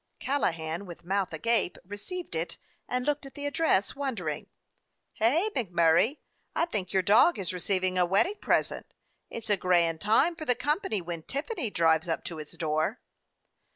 [0.17, 2.57] Callahan, with mouth agape, received it
[2.89, 4.47] and looked at the address, wondering.
[5.13, 6.17] "Hey, MacMurray,
[6.55, 8.95] I think your dog is receiving a wedding present.
[9.29, 12.99] It 's a grand time for the company when Tiffany drives up to its door."